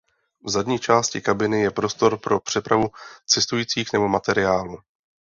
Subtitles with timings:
[0.43, 2.89] V zadní části kabiny je prostor pro přepravu
[3.25, 4.77] cestujících nebo materiálu.